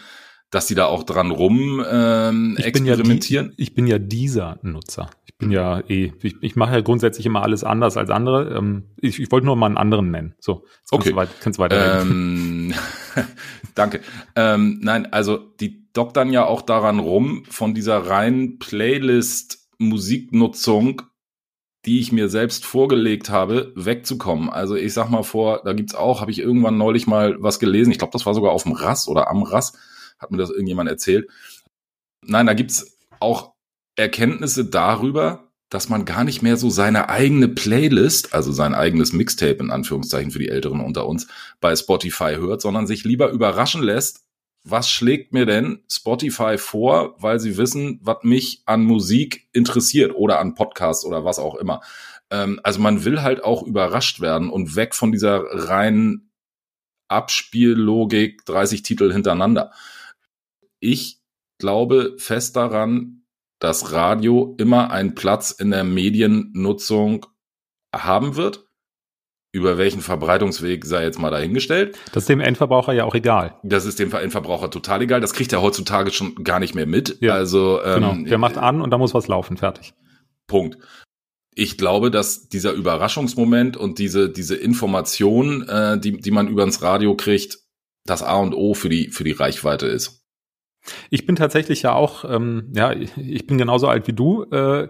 dass 0.51 0.67
die 0.67 0.75
da 0.75 0.85
auch 0.85 1.03
dran 1.03 1.31
rum 1.31 1.83
ähm, 1.89 2.55
ich 2.57 2.65
experimentieren. 2.65 3.47
Bin 3.47 3.51
ja 3.51 3.55
die, 3.57 3.63
ich 3.63 3.73
bin 3.73 3.87
ja 3.87 3.99
dieser 3.99 4.59
Nutzer. 4.61 5.09
Ich 5.25 5.37
bin 5.37 5.51
ja 5.51 5.79
eh, 5.87 6.13
ich, 6.21 6.35
ich 6.41 6.55
mache 6.55 6.73
ja 6.73 6.79
grundsätzlich 6.81 7.25
immer 7.25 7.43
alles 7.43 7.63
anders 7.63 7.97
als 7.97 8.09
andere. 8.09 8.57
Ähm, 8.57 8.83
ich, 8.97 9.19
ich 9.19 9.31
wollte 9.31 9.45
nur 9.45 9.55
mal 9.55 9.67
einen 9.67 9.77
anderen 9.77 10.09
nennen. 10.11 10.35
So, 10.39 10.65
jetzt 10.81 10.91
okay. 10.91 11.13
kannst 11.13 11.33
du, 11.33 11.37
kannst 11.41 11.59
weiter 11.59 12.01
ähm, 12.01 12.73
Danke. 13.75 14.01
Ähm, 14.35 14.79
nein, 14.81 15.13
also 15.13 15.37
die 15.37 15.87
doktern 15.93 16.33
ja 16.33 16.45
auch 16.45 16.61
daran 16.61 16.99
rum, 16.99 17.45
von 17.49 17.73
dieser 17.73 18.07
reinen 18.07 18.59
Playlist-Musiknutzung 18.59 21.03
die 21.85 21.99
ich 21.99 22.11
mir 22.11 22.29
selbst 22.29 22.65
vorgelegt 22.65 23.29
habe, 23.29 23.71
wegzukommen. 23.75 24.49
Also 24.49 24.75
ich 24.75 24.93
sag 24.93 25.09
mal 25.09 25.23
vor, 25.23 25.61
da 25.63 25.73
gibt's 25.73 25.95
auch, 25.95 26.19
habe 26.19 26.31
ich 26.31 26.39
irgendwann 26.39 26.77
neulich 26.77 27.07
mal 27.07 27.37
was 27.39 27.59
gelesen, 27.59 27.91
ich 27.91 27.97
glaube, 27.97 28.11
das 28.11 28.25
war 28.25 28.33
sogar 28.33 28.51
auf 28.51 28.63
dem 28.63 28.73
Rass 28.73 29.07
oder 29.07 29.29
am 29.29 29.43
Rass, 29.43 29.73
hat 30.19 30.31
mir 30.31 30.37
das 30.37 30.49
irgendjemand 30.49 30.89
erzählt. 30.89 31.29
Nein, 32.25 32.45
da 32.45 32.53
gibt's 32.53 32.97
auch 33.19 33.53
Erkenntnisse 33.95 34.65
darüber, 34.65 35.49
dass 35.69 35.89
man 35.89 36.05
gar 36.05 36.23
nicht 36.23 36.41
mehr 36.41 36.57
so 36.57 36.69
seine 36.69 37.09
eigene 37.09 37.47
Playlist, 37.47 38.33
also 38.33 38.51
sein 38.51 38.73
eigenes 38.73 39.13
Mixtape 39.13 39.59
in 39.59 39.71
Anführungszeichen 39.71 40.31
für 40.31 40.39
die 40.39 40.49
Älteren 40.49 40.81
unter 40.81 41.05
uns, 41.05 41.27
bei 41.61 41.75
Spotify 41.75 42.35
hört, 42.37 42.61
sondern 42.61 42.87
sich 42.87 43.03
lieber 43.03 43.29
überraschen 43.29 43.83
lässt, 43.83 44.25
was 44.63 44.89
schlägt 44.89 45.31
mir 45.31 45.45
denn 45.45 45.83
Spotify 45.89 46.57
vor, 46.57 47.15
weil 47.21 47.39
sie 47.39 47.57
wissen, 47.57 47.99
was 48.01 48.23
mich 48.23 48.63
an 48.65 48.83
Musik 48.83 49.47
interessiert 49.53 50.13
oder 50.15 50.39
an 50.39 50.55
Podcasts 50.55 51.05
oder 51.05 51.23
was 51.23 51.39
auch 51.39 51.55
immer. 51.55 51.81
Ähm, 52.31 52.59
also 52.63 52.79
man 52.79 53.05
will 53.05 53.21
halt 53.21 53.43
auch 53.43 53.63
überrascht 53.63 54.21
werden 54.21 54.49
und 54.49 54.75
weg 54.75 54.95
von 54.95 55.11
dieser 55.11 55.43
reinen 55.51 56.31
Abspiellogik 57.07 58.45
30 58.45 58.83
Titel 58.83 59.11
hintereinander 59.11 59.71
ich 60.79 61.21
glaube 61.59 62.15
fest 62.17 62.55
daran, 62.55 63.19
dass 63.59 63.91
Radio 63.91 64.55
immer 64.57 64.91
einen 64.91 65.15
Platz 65.15 65.51
in 65.51 65.71
der 65.71 65.83
Mediennutzung 65.83 67.25
haben 67.93 68.35
wird. 68.35 68.65
Über 69.51 69.79
welchen 69.79 70.01
Verbreitungsweg 70.01 70.85
sei 70.85 71.03
jetzt 71.03 71.17
mal 71.17 71.31
dahingestellt. 71.31 71.97
Das 72.11 72.23
ist 72.23 72.29
dem 72.29 72.39
Endverbraucher 72.39 72.93
ja 72.93 73.03
auch 73.03 73.15
egal. 73.15 73.55
Das 73.63 73.85
ist 73.85 73.97
dem 73.97 74.13
Endverbraucher 74.13 74.69
total 74.69 75.01
egal. 75.01 75.21
Das 75.21 75.33
kriegt 75.33 75.51
er 75.51 75.61
heutzutage 75.61 76.11
schon 76.11 76.35
gar 76.43 76.59
nicht 76.59 76.75
mehr 76.75 76.85
mit. 76.85 77.17
Ja, 77.19 77.33
also 77.33 77.81
ähm, 77.83 77.95
genau. 77.95 78.29
Der 78.29 78.37
macht 78.37 78.59
an 78.59 78.79
und 78.79 78.91
da 78.91 78.99
muss 78.99 79.15
was 79.15 79.27
laufen. 79.27 79.57
Fertig. 79.57 79.95
Punkt. 80.45 80.77
Ich 81.55 81.79
glaube, 81.79 82.11
dass 82.11 82.47
dieser 82.47 82.73
Überraschungsmoment 82.73 83.75
und 83.75 83.97
diese 83.97 84.29
diese 84.29 84.55
Information, 84.55 85.67
äh, 85.67 85.99
die 85.99 86.19
die 86.21 86.31
man 86.31 86.47
übers 86.47 86.83
Radio 86.83 87.15
kriegt, 87.15 87.57
das 88.05 88.21
A 88.21 88.37
und 88.37 88.53
O 88.53 88.75
für 88.75 88.89
die 88.89 89.09
für 89.09 89.23
die 89.23 89.31
Reichweite 89.31 89.87
ist. 89.87 90.18
Ich 91.09 91.25
bin 91.25 91.35
tatsächlich 91.35 91.81
ja 91.81 91.93
auch, 91.93 92.25
ähm, 92.25 92.71
ja, 92.75 92.91
ich 92.91 93.47
bin 93.47 93.57
genauso 93.57 93.87
alt 93.87 94.07
wie 94.07 94.13
du. 94.13 94.43
Äh, 94.51 94.89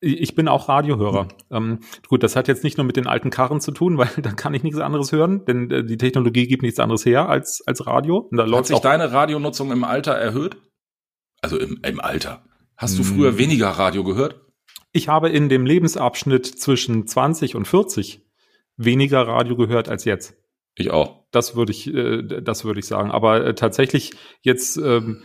ich 0.00 0.34
bin 0.34 0.46
auch 0.46 0.68
Radiohörer. 0.68 1.24
Mhm. 1.24 1.56
Ähm, 1.56 1.78
gut, 2.08 2.22
das 2.22 2.36
hat 2.36 2.46
jetzt 2.48 2.62
nicht 2.62 2.76
nur 2.76 2.86
mit 2.86 2.96
den 2.96 3.06
alten 3.06 3.30
Karren 3.30 3.60
zu 3.60 3.72
tun, 3.72 3.98
weil 3.98 4.10
da 4.18 4.32
kann 4.32 4.54
ich 4.54 4.62
nichts 4.62 4.78
anderes 4.78 5.12
hören, 5.12 5.44
denn 5.44 5.70
äh, 5.70 5.84
die 5.84 5.96
Technologie 5.96 6.46
gibt 6.46 6.62
nichts 6.62 6.78
anderes 6.78 7.04
her 7.04 7.28
als, 7.28 7.62
als 7.66 7.86
Radio. 7.86 8.28
Da 8.32 8.46
hat 8.46 8.66
sich 8.66 8.78
deine 8.78 9.12
Radionutzung 9.12 9.72
im 9.72 9.84
Alter 9.84 10.12
erhöht? 10.12 10.56
Also 11.40 11.58
im, 11.58 11.80
im 11.84 12.00
Alter. 12.00 12.42
Hast 12.76 12.98
du 12.98 13.02
früher 13.02 13.30
hm. 13.30 13.38
weniger 13.38 13.70
Radio 13.70 14.04
gehört? 14.04 14.40
Ich 14.92 15.08
habe 15.08 15.28
in 15.28 15.48
dem 15.48 15.66
Lebensabschnitt 15.66 16.46
zwischen 16.46 17.06
20 17.06 17.54
und 17.54 17.66
40 17.66 18.24
weniger 18.76 19.26
Radio 19.26 19.56
gehört 19.56 19.88
als 19.88 20.04
jetzt. 20.04 20.34
Ich 20.78 20.90
auch. 20.90 21.24
Das 21.32 21.56
würde 21.56 21.72
ich, 21.72 21.92
äh, 21.92 22.22
das 22.22 22.64
würde 22.64 22.80
ich 22.80 22.86
sagen. 22.86 23.10
Aber 23.10 23.44
äh, 23.44 23.54
tatsächlich 23.54 24.12
jetzt 24.42 24.76
ähm, 24.76 25.22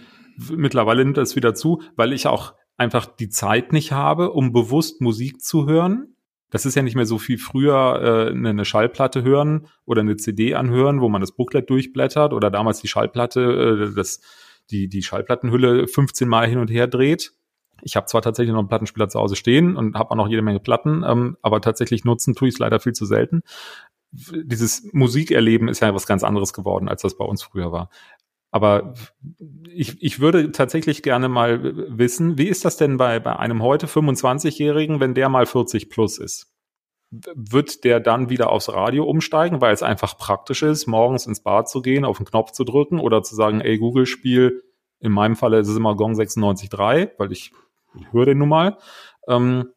mittlerweile 0.49 1.03
nimmt 1.05 1.17
das 1.17 1.35
wieder 1.35 1.53
zu, 1.53 1.81
weil 1.95 2.11
ich 2.11 2.27
auch 2.27 2.53
einfach 2.75 3.05
die 3.05 3.29
Zeit 3.29 3.71
nicht 3.71 3.91
habe, 3.91 4.31
um 4.31 4.51
bewusst 4.51 4.99
Musik 4.99 5.41
zu 5.41 5.67
hören. 5.67 6.15
Das 6.49 6.65
ist 6.65 6.75
ja 6.75 6.81
nicht 6.81 6.95
mehr 6.95 7.05
so 7.05 7.19
viel 7.19 7.37
früher 7.37 8.29
äh, 8.29 8.31
eine 8.31 8.65
Schallplatte 8.65 9.23
hören 9.23 9.67
oder 9.85 10.01
eine 10.01 10.17
CD 10.17 10.55
anhören, 10.55 11.01
wo 11.01 11.09
man 11.09 11.21
das 11.21 11.35
Booklet 11.35 11.69
durchblättert 11.69 12.33
oder 12.33 12.49
damals 12.49 12.81
die 12.81 12.87
Schallplatte, 12.87 13.89
äh, 13.91 13.95
das, 13.95 14.21
die, 14.71 14.89
die 14.89 15.03
Schallplattenhülle 15.03 15.87
15 15.87 16.27
Mal 16.27 16.47
hin 16.47 16.59
und 16.59 16.69
her 16.69 16.87
dreht. 16.87 17.33
Ich 17.81 17.95
habe 17.95 18.05
zwar 18.05 18.21
tatsächlich 18.21 18.53
noch 18.53 18.59
einen 18.59 18.69
Plattenspieler 18.69 19.09
zu 19.09 19.19
Hause 19.19 19.35
stehen 19.35 19.75
und 19.75 19.95
habe 19.95 20.11
auch 20.11 20.15
noch 20.15 20.29
jede 20.29 20.41
Menge 20.41 20.59
Platten, 20.59 21.03
ähm, 21.05 21.37
aber 21.41 21.61
tatsächlich 21.61 22.05
nutzen 22.05 22.33
tue 22.33 22.47
ich 22.47 22.55
es 22.55 22.59
leider 22.59 22.79
viel 22.79 22.93
zu 22.93 23.05
selten. 23.05 23.41
Dieses 24.13 24.89
Musikerleben 24.93 25.67
ist 25.67 25.79
ja 25.81 25.93
was 25.93 26.05
ganz 26.05 26.23
anderes 26.23 26.53
geworden, 26.53 26.87
als 26.87 27.01
das 27.01 27.17
bei 27.17 27.25
uns 27.25 27.43
früher 27.43 27.71
war. 27.71 27.89
Aber 28.51 28.93
ich, 29.67 30.01
ich 30.03 30.19
würde 30.19 30.51
tatsächlich 30.51 31.01
gerne 31.01 31.27
mal 31.27 31.97
wissen, 31.97 32.37
wie 32.37 32.47
ist 32.47 32.65
das 32.65 32.77
denn 32.77 32.97
bei, 32.97 33.19
bei 33.19 33.35
einem 33.35 33.63
heute 33.63 33.87
25-Jährigen, 33.87 34.99
wenn 34.99 35.15
der 35.15 35.27
mal 35.29 35.47
40 35.47 35.89
plus 35.89 36.19
ist? 36.19 36.53
Wird 37.09 37.83
der 37.83 37.99
dann 37.99 38.29
wieder 38.29 38.51
aufs 38.51 38.69
Radio 38.69 39.05
umsteigen, 39.05 39.59
weil 39.59 39.73
es 39.73 39.81
einfach 39.81 40.19
praktisch 40.19 40.61
ist, 40.61 40.85
morgens 40.85 41.25
ins 41.25 41.41
Bad 41.41 41.67
zu 41.67 41.81
gehen, 41.81 42.05
auf 42.05 42.17
den 42.17 42.27
Knopf 42.27 42.51
zu 42.51 42.63
drücken 42.63 42.99
oder 42.99 43.23
zu 43.23 43.33
sagen, 43.33 43.59
ey 43.59 43.79
Google, 43.79 44.05
spiel, 44.05 44.61
in 44.99 45.11
meinem 45.11 45.35
Falle 45.35 45.57
ist 45.57 45.67
es 45.67 45.77
immer 45.77 45.95
Gong 45.95 46.13
96.3, 46.13 47.11
weil 47.17 47.31
ich 47.31 47.53
höre 48.11 48.25
den 48.25 48.37
nun 48.37 48.49
mal. 48.49 48.77
Ähm, 49.27 49.73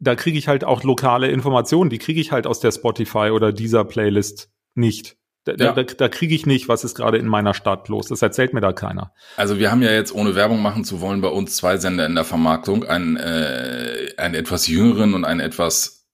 da 0.00 0.14
kriege 0.14 0.38
ich 0.38 0.48
halt 0.48 0.64
auch 0.64 0.82
lokale 0.82 1.28
Informationen, 1.28 1.90
die 1.90 1.98
kriege 1.98 2.20
ich 2.20 2.32
halt 2.32 2.46
aus 2.46 2.60
der 2.60 2.72
Spotify 2.72 3.30
oder 3.32 3.52
dieser 3.52 3.84
Playlist 3.84 4.50
nicht. 4.74 5.16
Da, 5.44 5.52
ja. 5.56 5.72
da, 5.72 5.82
da 5.82 6.08
kriege 6.08 6.34
ich 6.34 6.46
nicht, 6.46 6.68
was 6.68 6.84
ist 6.84 6.94
gerade 6.94 7.18
in 7.18 7.26
meiner 7.26 7.52
Stadt 7.52 7.88
los. 7.88 8.08
Das 8.08 8.22
erzählt 8.22 8.54
mir 8.54 8.62
da 8.62 8.72
keiner. 8.72 9.12
Also 9.36 9.58
wir 9.58 9.70
haben 9.70 9.82
ja 9.82 9.92
jetzt, 9.92 10.14
ohne 10.14 10.34
Werbung 10.34 10.62
machen 10.62 10.84
zu 10.84 11.00
wollen, 11.00 11.20
bei 11.20 11.28
uns 11.28 11.56
zwei 11.56 11.76
Sender 11.76 12.06
in 12.06 12.14
der 12.14 12.24
Vermarktung. 12.24 12.84
Einen, 12.84 13.16
äh, 13.16 14.14
einen 14.16 14.34
etwas 14.34 14.66
jüngeren 14.66 15.12
und 15.12 15.24
einen 15.24 15.40
etwas 15.40 16.08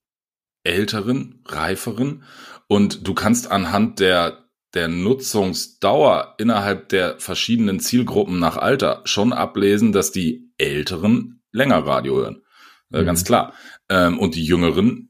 älteren, 0.63 1.43
reiferen. 1.45 2.23
Und 2.67 3.07
du 3.07 3.13
kannst 3.13 3.49
anhand 3.49 4.01
der, 4.01 4.49
der 4.73 4.89
Nutzungsdauer 4.89 6.35
innerhalb 6.37 6.89
der 6.89 7.17
verschiedenen 7.19 7.79
Zielgruppen 7.79 8.37
nach 8.37 8.57
Alter 8.57 9.01
schon 9.05 9.31
ablesen, 9.31 9.93
dass 9.93 10.11
die 10.11 10.51
Älteren 10.57 11.41
länger 11.53 11.85
Radio 11.85 12.17
hören. 12.17 12.43
Äh, 12.91 13.01
mhm. 13.01 13.05
Ganz 13.05 13.23
klar. 13.23 13.53
Ähm, 13.89 14.19
und 14.19 14.35
die 14.35 14.43
Jüngeren 14.45 15.09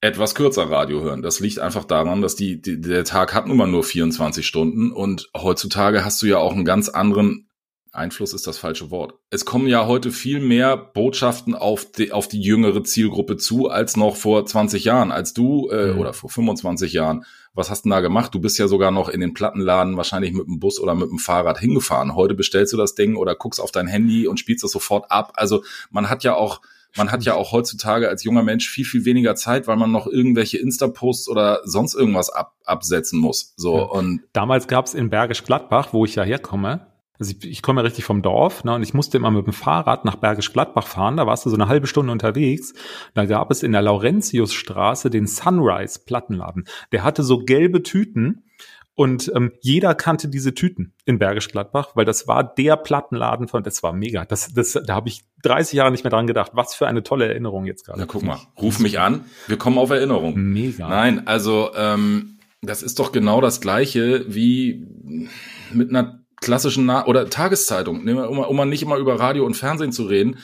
etwas 0.00 0.34
kürzer 0.34 0.68
Radio 0.68 1.00
hören. 1.00 1.22
Das 1.22 1.38
liegt 1.38 1.60
einfach 1.60 1.84
daran, 1.84 2.22
dass 2.22 2.34
die, 2.34 2.60
die, 2.60 2.80
der 2.80 3.04
Tag 3.04 3.34
hat 3.34 3.46
nun 3.46 3.56
mal 3.56 3.68
nur 3.68 3.84
24 3.84 4.44
Stunden 4.44 4.90
und 4.90 5.30
heutzutage 5.36 6.04
hast 6.04 6.20
du 6.22 6.26
ja 6.26 6.38
auch 6.38 6.52
einen 6.52 6.64
ganz 6.64 6.88
anderen 6.88 7.48
Einfluss 7.94 8.32
ist 8.32 8.46
das 8.46 8.56
falsche 8.56 8.90
Wort. 8.90 9.14
Es 9.28 9.44
kommen 9.44 9.66
ja 9.66 9.86
heute 9.86 10.10
viel 10.12 10.40
mehr 10.40 10.78
Botschaften 10.78 11.54
auf 11.54 11.92
die, 11.92 12.10
auf 12.10 12.26
die 12.26 12.40
jüngere 12.40 12.82
Zielgruppe 12.82 13.36
zu 13.36 13.68
als 13.68 13.98
noch 13.98 14.16
vor 14.16 14.46
20 14.46 14.84
Jahren, 14.84 15.12
als 15.12 15.34
du 15.34 15.68
äh, 15.68 15.92
mhm. 15.92 15.98
oder 15.98 16.14
vor 16.14 16.30
25 16.30 16.94
Jahren. 16.94 17.26
Was 17.52 17.68
hast 17.68 17.84
du 17.84 17.90
da 17.90 18.00
gemacht? 18.00 18.34
Du 18.34 18.40
bist 18.40 18.58
ja 18.58 18.66
sogar 18.66 18.90
noch 18.92 19.10
in 19.10 19.20
den 19.20 19.34
Plattenladen 19.34 19.98
wahrscheinlich 19.98 20.32
mit 20.32 20.46
dem 20.46 20.58
Bus 20.58 20.80
oder 20.80 20.94
mit 20.94 21.10
dem 21.10 21.18
Fahrrad 21.18 21.58
hingefahren. 21.58 22.14
Heute 22.14 22.34
bestellst 22.34 22.72
du 22.72 22.78
das 22.78 22.94
Ding 22.94 23.14
oder 23.14 23.34
guckst 23.34 23.60
auf 23.60 23.72
dein 23.72 23.86
Handy 23.86 24.26
und 24.26 24.40
spielst 24.40 24.64
das 24.64 24.70
sofort 24.70 25.10
ab. 25.10 25.34
Also 25.36 25.62
man 25.90 26.08
hat 26.08 26.24
ja 26.24 26.34
auch 26.34 26.62
man 26.96 27.10
hat 27.10 27.24
ja 27.24 27.34
auch 27.34 27.52
heutzutage 27.52 28.08
als 28.08 28.24
junger 28.24 28.42
Mensch 28.42 28.68
viel, 28.68 28.84
viel 28.84 29.04
weniger 29.04 29.34
Zeit, 29.34 29.66
weil 29.66 29.76
man 29.76 29.90
noch 29.90 30.06
irgendwelche 30.06 30.58
Insta-Posts 30.58 31.28
oder 31.28 31.60
sonst 31.64 31.94
irgendwas 31.94 32.30
ab, 32.30 32.54
absetzen 32.64 33.18
muss. 33.18 33.54
So, 33.56 33.78
ja. 33.78 33.84
und 33.84 34.22
Damals 34.32 34.68
gab 34.68 34.86
es 34.86 34.94
in 34.94 35.10
Bergisch 35.10 35.44
Gladbach, 35.44 35.92
wo 35.92 36.04
ich 36.04 36.14
ja 36.14 36.22
herkomme, 36.22 36.86
also 37.18 37.34
ich, 37.38 37.48
ich 37.48 37.62
komme 37.62 37.80
ja 37.80 37.84
richtig 37.84 38.04
vom 38.04 38.20
Dorf, 38.20 38.64
ne, 38.64 38.74
und 38.74 38.82
ich 38.82 38.94
musste 38.94 39.16
immer 39.16 39.30
mit 39.30 39.46
dem 39.46 39.52
Fahrrad 39.52 40.04
nach 40.04 40.16
Bergisch 40.16 40.52
Gladbach 40.52 40.86
fahren, 40.86 41.16
da 41.16 41.26
warst 41.26 41.46
du 41.46 41.50
so 41.50 41.56
eine 41.56 41.68
halbe 41.68 41.86
Stunde 41.86 42.10
unterwegs. 42.10 42.74
Da 43.14 43.26
gab 43.26 43.50
es 43.50 43.62
in 43.62 43.72
der 43.72 43.82
Laurentiusstraße 43.82 45.08
den 45.08 45.26
Sunrise 45.26 46.00
Plattenladen. 46.04 46.64
Der 46.90 47.04
hatte 47.04 47.22
so 47.22 47.44
gelbe 47.44 47.82
Tüten 47.82 48.44
und 48.94 49.32
ähm, 49.34 49.52
jeder 49.60 49.94
kannte 49.94 50.28
diese 50.28 50.54
Tüten 50.54 50.92
in 51.06 51.18
Bergisch 51.18 51.48
Gladbach, 51.48 51.90
weil 51.94 52.04
das 52.04 52.28
war 52.28 52.44
der 52.44 52.76
Plattenladen 52.76 53.48
von, 53.48 53.62
das 53.62 53.82
war 53.82 53.92
mega. 53.92 54.24
Das, 54.26 54.52
das, 54.52 54.78
da 54.86 54.94
habe 54.94 55.08
ich 55.08 55.22
30 55.42 55.74
Jahre 55.74 55.90
nicht 55.90 56.04
mehr 56.04 56.10
dran 56.10 56.26
gedacht. 56.26 56.52
Was 56.54 56.74
für 56.74 56.86
eine 56.86 57.02
tolle 57.02 57.26
Erinnerung 57.26 57.64
jetzt 57.64 57.86
gerade. 57.86 58.00
Ja, 58.00 58.06
guck 58.06 58.22
mal, 58.22 58.38
ruf 58.60 58.80
mich 58.80 59.00
an, 59.00 59.24
wir 59.46 59.56
kommen 59.56 59.78
auf 59.78 59.90
Erinnerung. 59.90 60.34
Mega. 60.36 60.88
Nein, 60.88 61.26
also 61.26 61.70
ähm, 61.74 62.38
das 62.60 62.82
ist 62.82 62.98
doch 62.98 63.12
genau 63.12 63.40
das 63.40 63.60
Gleiche 63.60 64.26
wie 64.28 64.86
mit 65.72 65.88
einer 65.88 66.20
klassischen 66.40 66.84
Na 66.84 67.06
oder 67.06 67.30
Tageszeitung, 67.30 68.06
um, 68.06 68.38
um 68.38 68.56
mal 68.56 68.66
nicht 68.66 68.82
immer 68.82 68.96
über 68.96 69.18
Radio 69.18 69.46
und 69.46 69.54
Fernsehen 69.54 69.92
zu 69.92 70.04
reden 70.04 70.38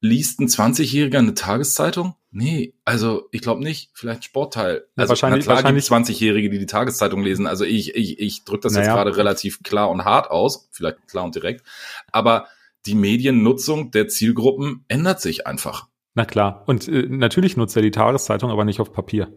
liest 0.00 0.40
ein 0.40 0.48
20-Jähriger 0.48 1.18
eine 1.18 1.34
Tageszeitung? 1.34 2.14
Nee, 2.32 2.74
also 2.84 3.28
ich 3.32 3.40
glaube 3.40 3.62
nicht. 3.62 3.90
Vielleicht 3.92 4.24
Sportteil. 4.24 4.84
Ja, 4.96 5.02
also 5.02 5.10
wahrscheinlich, 5.10 5.44
klar 5.44 5.56
wahrscheinlich 5.56 5.84
20-Jährige, 5.84 6.48
die 6.50 6.58
die 6.58 6.66
Tageszeitung 6.66 7.22
lesen. 7.22 7.46
Also 7.46 7.64
ich, 7.64 7.94
ich, 7.94 8.20
ich 8.20 8.44
drücke 8.44 8.62
das 8.62 8.74
naja. 8.74 8.86
jetzt 8.86 8.94
gerade 8.94 9.16
relativ 9.16 9.62
klar 9.62 9.90
und 9.90 10.04
hart 10.04 10.30
aus, 10.30 10.68
vielleicht 10.70 11.08
klar 11.08 11.24
und 11.24 11.34
direkt. 11.34 11.64
Aber 12.12 12.46
die 12.86 12.94
Mediennutzung 12.94 13.90
der 13.90 14.08
Zielgruppen 14.08 14.84
ändert 14.88 15.20
sich 15.20 15.46
einfach. 15.46 15.88
Na 16.14 16.24
klar. 16.24 16.64
Und 16.66 16.88
äh, 16.88 17.06
natürlich 17.08 17.56
nutzt 17.56 17.76
er 17.76 17.82
die 17.82 17.90
Tageszeitung, 17.90 18.50
aber 18.50 18.64
nicht 18.64 18.80
auf 18.80 18.92
Papier 18.92 19.32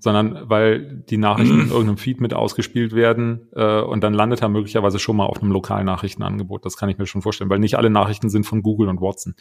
sondern 0.00 0.48
weil 0.48 1.04
die 1.08 1.18
Nachrichten 1.18 1.60
in 1.60 1.68
irgendeinem 1.68 1.98
Feed 1.98 2.20
mit 2.20 2.34
ausgespielt 2.34 2.94
werden 2.94 3.48
äh, 3.52 3.80
und 3.80 4.02
dann 4.02 4.14
landet 4.14 4.42
er 4.42 4.48
möglicherweise 4.48 4.98
schon 4.98 5.16
mal 5.16 5.26
auf 5.26 5.42
einem 5.42 5.52
lokalen 5.52 5.86
Nachrichtenangebot. 5.86 6.64
Das 6.64 6.76
kann 6.76 6.88
ich 6.88 6.98
mir 6.98 7.06
schon 7.06 7.22
vorstellen, 7.22 7.50
weil 7.50 7.58
nicht 7.58 7.76
alle 7.76 7.90
Nachrichten 7.90 8.30
sind 8.30 8.44
von 8.44 8.62
Google 8.62 8.88
und 8.88 9.00
Watson. 9.00 9.34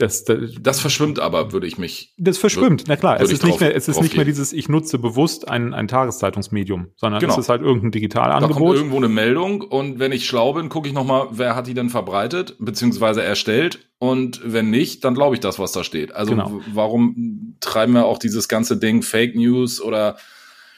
Das, 0.00 0.24
das, 0.24 0.52
das 0.58 0.80
verschwimmt 0.80 1.18
aber, 1.18 1.52
würde 1.52 1.66
ich 1.66 1.76
mich. 1.76 2.14
Das 2.16 2.38
verschwimmt, 2.38 2.84
na 2.88 2.96
klar. 2.96 3.20
Es 3.20 3.30
ist 3.30 3.44
nicht 3.44 3.60
mehr, 3.60 3.76
es 3.76 3.86
ist 3.86 4.00
nicht 4.00 4.16
mehr 4.16 4.24
dieses, 4.24 4.54
ich 4.54 4.66
nutze 4.70 4.98
bewusst 4.98 5.48
ein, 5.48 5.74
ein 5.74 5.88
Tageszeitungsmedium, 5.88 6.86
sondern 6.96 7.20
genau. 7.20 7.34
es 7.34 7.38
ist 7.38 7.48
halt 7.50 7.60
irgendein 7.60 7.90
Digitalangebot. 7.90 8.56
Da 8.56 8.58
kommt 8.58 8.76
irgendwo 8.76 8.96
eine 8.96 9.08
Meldung 9.08 9.60
und 9.60 9.98
wenn 9.98 10.12
ich 10.12 10.26
schlau 10.26 10.54
bin, 10.54 10.70
gucke 10.70 10.88
ich 10.88 10.94
nochmal, 10.94 11.28
wer 11.32 11.54
hat 11.54 11.66
die 11.66 11.74
denn 11.74 11.90
verbreitet, 11.90 12.56
beziehungsweise 12.58 13.22
erstellt. 13.22 13.90
Und 13.98 14.40
wenn 14.42 14.70
nicht, 14.70 15.04
dann 15.04 15.12
glaube 15.12 15.34
ich 15.34 15.40
das, 15.40 15.58
was 15.58 15.72
da 15.72 15.84
steht. 15.84 16.14
Also 16.14 16.30
genau. 16.30 16.62
warum 16.72 17.56
treiben 17.60 17.92
wir 17.92 18.06
auch 18.06 18.16
dieses 18.16 18.48
ganze 18.48 18.78
Ding 18.78 19.02
Fake 19.02 19.36
News 19.36 19.82
oder 19.82 20.16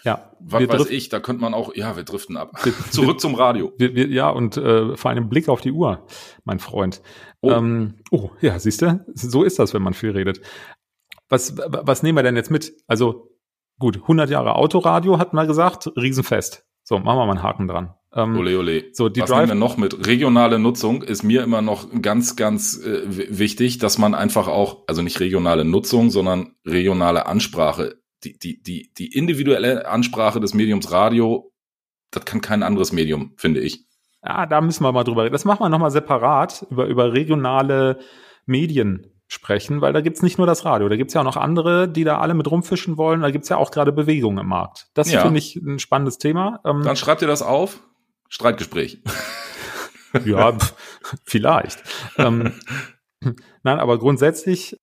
ja, 0.04 0.32
was 0.40 0.68
weiß 0.68 0.90
ich, 0.90 1.08
da 1.08 1.20
könnte 1.20 1.42
man 1.42 1.54
auch, 1.54 1.74
ja, 1.74 1.96
wir 1.96 2.02
driften 2.02 2.36
ab. 2.36 2.52
Zurück 2.90 3.20
zum 3.20 3.34
Radio. 3.34 3.72
Wir, 3.78 3.94
wir, 3.94 4.08
ja, 4.08 4.30
und 4.30 4.56
äh, 4.56 4.96
vor 4.96 5.10
allem 5.10 5.28
Blick 5.28 5.48
auf 5.48 5.60
die 5.60 5.72
Uhr, 5.72 6.06
mein 6.44 6.58
Freund. 6.58 7.02
Oh, 7.40 7.50
ähm, 7.50 7.94
oh 8.10 8.30
ja, 8.40 8.58
siehst 8.58 8.82
du, 8.82 9.04
so 9.14 9.44
ist 9.44 9.58
das, 9.58 9.74
wenn 9.74 9.82
man 9.82 9.94
viel 9.94 10.10
redet. 10.10 10.40
Was, 11.28 11.56
was 11.56 12.02
nehmen 12.02 12.18
wir 12.18 12.22
denn 12.22 12.36
jetzt 12.36 12.50
mit? 12.50 12.74
Also 12.86 13.30
gut, 13.78 13.96
100 13.96 14.28
Jahre 14.28 14.56
Autoradio 14.56 15.18
hatten 15.18 15.36
wir 15.36 15.46
gesagt, 15.46 15.90
Riesenfest. 15.96 16.66
So, 16.84 16.98
machen 16.98 17.18
wir 17.18 17.26
mal 17.26 17.32
einen 17.32 17.42
Haken 17.42 17.68
dran. 17.68 17.94
Ähm, 18.14 18.36
ole, 18.36 18.58
ole. 18.58 18.84
So, 18.92 19.08
die 19.08 19.20
Was 19.20 19.30
Drive 19.30 19.48
nehmen 19.48 19.60
wir 19.60 19.66
noch 19.66 19.76
mit? 19.76 20.06
Regionale 20.06 20.58
Nutzung 20.58 21.02
ist 21.02 21.22
mir 21.22 21.42
immer 21.42 21.62
noch 21.62 21.86
ganz, 22.02 22.36
ganz 22.36 22.76
äh, 22.84 23.02
wichtig, 23.06 23.78
dass 23.78 23.98
man 23.98 24.14
einfach 24.14 24.48
auch, 24.48 24.82
also 24.88 25.00
nicht 25.00 25.20
regionale 25.20 25.64
Nutzung, 25.64 26.10
sondern 26.10 26.56
regionale 26.66 27.26
Ansprache 27.26 28.01
die, 28.24 28.38
die, 28.38 28.62
die, 28.62 28.92
die 28.96 29.16
individuelle 29.16 29.86
Ansprache 29.88 30.40
des 30.40 30.54
Mediums 30.54 30.90
Radio, 30.90 31.52
das 32.10 32.24
kann 32.24 32.40
kein 32.40 32.62
anderes 32.62 32.92
Medium, 32.92 33.34
finde 33.36 33.60
ich. 33.60 33.84
Ja, 34.24 34.46
da 34.46 34.60
müssen 34.60 34.84
wir 34.84 34.92
mal 34.92 35.04
drüber 35.04 35.24
reden. 35.24 35.32
Das 35.32 35.44
machen 35.44 35.60
wir 35.60 35.68
nochmal 35.68 35.90
separat 35.90 36.64
über, 36.70 36.86
über 36.86 37.12
regionale 37.12 37.98
Medien 38.46 39.12
sprechen, 39.26 39.80
weil 39.80 39.92
da 39.92 40.00
gibt's 40.00 40.22
nicht 40.22 40.38
nur 40.38 40.46
das 40.46 40.64
Radio, 40.64 40.88
da 40.88 40.96
gibt's 40.96 41.14
ja 41.14 41.22
auch 41.22 41.24
noch 41.24 41.36
andere, 41.36 41.88
die 41.88 42.04
da 42.04 42.18
alle 42.18 42.34
mit 42.34 42.50
rumfischen 42.50 42.98
wollen. 42.98 43.22
Da 43.22 43.30
gibt's 43.30 43.48
ja 43.48 43.56
auch 43.56 43.70
gerade 43.70 43.90
Bewegungen 43.92 44.38
im 44.38 44.46
Markt. 44.46 44.88
Das 44.94 45.10
ja. 45.10 45.22
finde 45.22 45.38
ich 45.38 45.56
ein 45.56 45.78
spannendes 45.78 46.18
Thema. 46.18 46.60
Ähm, 46.64 46.82
Dann 46.82 46.96
schreibt 46.96 47.22
ihr 47.22 47.28
das 47.28 47.42
auf. 47.42 47.80
Streitgespräch. 48.28 49.02
ja, 50.24 50.56
vielleicht. 51.24 51.82
ähm, 52.18 52.52
nein, 53.62 53.78
aber 53.80 53.98
grundsätzlich 53.98 54.76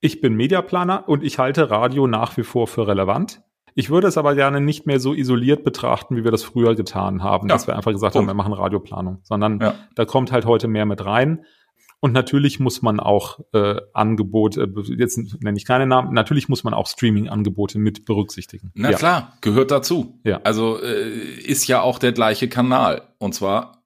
ich 0.00 0.20
bin 0.20 0.34
Mediaplaner 0.34 1.08
und 1.08 1.22
ich 1.22 1.38
halte 1.38 1.70
Radio 1.70 2.06
nach 2.06 2.36
wie 2.36 2.42
vor 2.42 2.66
für 2.66 2.86
relevant. 2.86 3.42
Ich 3.74 3.90
würde 3.90 4.08
es 4.08 4.16
aber 4.16 4.34
gerne 4.34 4.60
nicht 4.62 4.86
mehr 4.86 5.00
so 5.00 5.12
isoliert 5.12 5.62
betrachten, 5.62 6.16
wie 6.16 6.24
wir 6.24 6.30
das 6.30 6.42
früher 6.42 6.74
getan 6.74 7.22
haben, 7.22 7.48
ja. 7.48 7.54
dass 7.54 7.66
wir 7.66 7.76
einfach 7.76 7.92
gesagt 7.92 8.14
Punkt. 8.14 8.28
haben, 8.28 8.34
wir 8.34 8.42
machen 8.42 8.54
Radioplanung, 8.54 9.18
sondern 9.22 9.60
ja. 9.60 9.74
da 9.94 10.06
kommt 10.06 10.32
halt 10.32 10.46
heute 10.46 10.66
mehr 10.66 10.86
mit 10.86 11.04
rein. 11.04 11.44
Und 12.00 12.12
natürlich 12.12 12.60
muss 12.60 12.82
man 12.82 13.00
auch 13.00 13.40
äh, 13.52 13.80
Angebote, 13.92 14.72
jetzt 14.96 15.18
nenne 15.42 15.58
ich 15.58 15.66
keine 15.66 15.86
Namen, 15.86 16.14
natürlich 16.14 16.48
muss 16.48 16.64
man 16.64 16.72
auch 16.72 16.86
Streaming-Angebote 16.86 17.78
mit 17.78 18.04
berücksichtigen. 18.04 18.70
Na 18.74 18.90
ja. 18.90 18.96
klar, 18.96 19.36
gehört 19.40 19.70
dazu. 19.70 20.20
Ja. 20.24 20.40
Also 20.44 20.80
äh, 20.80 21.40
ist 21.40 21.66
ja 21.66 21.82
auch 21.82 21.98
der 21.98 22.12
gleiche 22.12 22.48
Kanal. 22.48 23.14
Und 23.18 23.34
zwar 23.34 23.82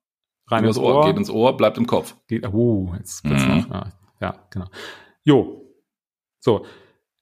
rein 0.49 0.64
ins 0.64 0.79
Ohr, 0.79 0.97
Ohr, 0.97 1.07
geht 1.07 1.17
ins 1.17 1.31
Ohr, 1.31 1.57
bleibt 1.57 1.79
im 1.79 1.87
Kopf. 1.87 2.17
Geht, 2.29 2.47
uh, 2.52 2.95
jetzt 2.97 3.25
mhm. 3.25 3.67
noch, 3.69 3.87
ja, 4.21 4.35
genau. 4.50 4.67
Jo, 5.25 5.70
so. 6.41 6.67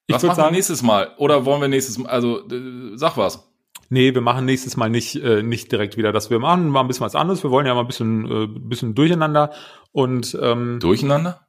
Ich 0.07 0.15
was 0.15 0.23
machen 0.23 0.37
sagen, 0.37 0.49
wir 0.49 0.57
nächstes 0.57 0.83
Mal? 0.83 1.11
Oder 1.19 1.45
wollen 1.45 1.61
wir 1.61 1.69
nächstes 1.69 1.99
Mal, 1.99 2.09
also 2.09 2.49
äh, 2.49 2.97
sag 2.97 3.17
was. 3.19 3.45
Nee, 3.91 4.15
wir 4.15 4.21
machen 4.21 4.45
nächstes 4.45 4.77
Mal 4.77 4.91
nicht, 4.91 5.17
äh, 5.17 5.43
nicht 5.43 5.71
direkt 5.73 5.97
wieder 5.97 6.13
das. 6.13 6.31
Wir 6.31 6.39
machen 6.39 6.69
mal 6.69 6.81
ein 6.81 6.89
bisschen 6.89 7.05
was 7.07 7.15
anderes. 7.15 7.43
Wir 7.43 7.51
wollen 7.51 7.67
ja 7.67 7.75
mal 7.75 7.83
ein 7.83 7.87
bisschen, 7.87 8.31
äh, 8.31 8.47
bisschen 8.47 8.95
durcheinander. 8.95 9.53
Und 9.93 10.37
ähm, 10.41 10.79
Durcheinander? 10.81 11.47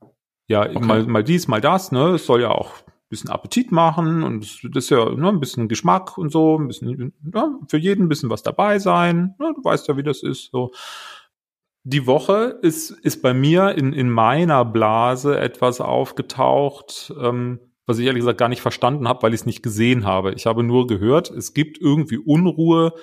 ja, 0.48 0.68
mal, 0.80 1.06
mal 1.06 1.24
dies, 1.24 1.48
mal 1.48 1.62
das, 1.62 1.92
ne? 1.92 2.16
Es 2.16 2.26
soll 2.26 2.42
ja 2.42 2.50
auch 2.50 2.80
ein 2.80 3.10
bisschen 3.10 3.30
Appetit 3.30 3.72
machen 3.72 4.24
und 4.24 4.64
das 4.64 4.86
ist 4.86 4.90
ja 4.90 5.10
ne, 5.10 5.30
ein 5.30 5.40
bisschen 5.40 5.68
Geschmack 5.68 6.18
und 6.18 6.32
so, 6.32 6.58
ein 6.58 6.68
bisschen, 6.68 7.14
ja, 7.34 7.52
für 7.68 7.78
jeden 7.78 8.06
ein 8.06 8.10
bisschen 8.10 8.30
was 8.30 8.44
dabei 8.44 8.80
sein. 8.80 9.36
Ne? 9.40 9.54
Du 9.56 9.64
weißt 9.64 9.88
ja, 9.88 9.98
wie 9.98 10.04
das 10.04 10.24
ist. 10.24 10.50
So. 10.52 10.72
Die 11.84 12.06
Woche 12.06 12.60
ist, 12.62 12.92
ist 12.92 13.22
bei 13.22 13.34
mir 13.34 13.76
in, 13.78 13.94
in 13.94 14.10
meiner 14.10 14.66
Blase 14.66 15.40
etwas 15.40 15.82
aufgetaucht, 15.82 17.14
ähm, 17.20 17.60
was 17.86 17.98
ich 18.00 18.06
ehrlich 18.06 18.22
gesagt 18.22 18.38
gar 18.38 18.50
nicht 18.50 18.62
verstanden 18.62 19.08
habe, 19.08 19.24
weil 19.24 19.34
ich 19.34 19.42
es 19.42 19.46
nicht 19.46 19.64
gesehen 19.64 20.06
habe. 20.06 20.34
Ich 20.34 20.46
habe 20.46 20.62
nur 20.64 20.88
gehört, 20.88 21.32
es 21.32 21.54
gibt 21.54 21.80
irgendwie 21.80 22.18
Unruhe 22.18 22.94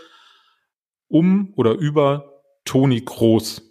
um 1.09 1.52
oder 1.56 1.73
über 1.75 2.42
Toni 2.64 3.00
Kroos. 3.04 3.62